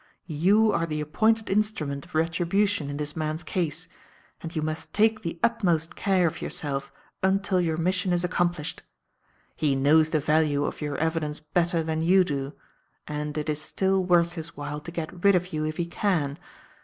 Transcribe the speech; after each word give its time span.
You 0.25 0.71
are 0.71 0.87
the 0.87 0.99
appointed 0.99 1.47
instrument 1.47 2.05
of 2.05 2.15
retribution 2.15 2.89
in 2.89 2.97
this 2.97 3.15
man's 3.15 3.43
case, 3.43 3.87
and 4.41 4.55
you 4.55 4.63
must 4.63 4.95
take 4.95 5.21
the 5.21 5.39
utmost 5.43 5.95
care 5.95 6.25
of 6.25 6.41
yourself 6.41 6.91
until 7.21 7.61
your 7.61 7.77
mission 7.77 8.11
is 8.11 8.23
accomplished. 8.23 8.81
He 9.55 9.75
knows 9.75 10.09
the 10.09 10.19
value 10.19 10.65
of 10.65 10.81
your 10.81 10.97
evidence 10.97 11.39
better 11.39 11.83
than 11.83 12.01
you 12.01 12.23
do, 12.23 12.53
and 13.07 13.37
it 13.37 13.47
is 13.47 13.61
still 13.61 14.03
worth 14.03 14.31
his 14.33 14.57
while 14.57 14.79
to 14.79 14.91
get 14.91 15.23
rid 15.23 15.35
of 15.35 15.53
you 15.53 15.65
if 15.65 15.77
he 15.77 15.85
can. 15.85 16.39